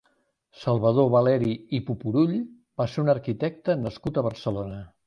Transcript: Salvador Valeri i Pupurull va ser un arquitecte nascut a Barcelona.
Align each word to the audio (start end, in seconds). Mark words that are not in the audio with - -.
Salvador 0.61 1.11
Valeri 1.17 1.51
i 1.81 1.83
Pupurull 1.91 2.35
va 2.83 2.91
ser 2.95 3.05
un 3.07 3.17
arquitecte 3.17 3.79
nascut 3.87 4.21
a 4.25 4.31
Barcelona. 4.33 4.87